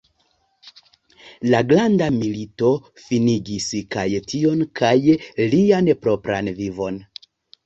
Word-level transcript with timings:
La 1.53 1.59
Granda 1.71 2.07
Milito 2.15 2.71
finigis 3.01 3.67
kaj 3.97 4.07
tion 4.33 4.65
kaj 4.81 4.95
lian 5.55 5.93
propran 6.07 6.51
vivon. 6.63 6.99